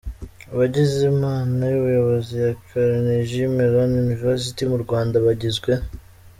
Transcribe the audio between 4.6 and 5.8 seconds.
mu Rwanda bagizwe:.